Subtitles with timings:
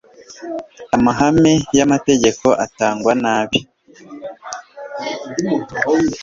[0.95, 3.59] amahame y'amategeko atangwa nabi.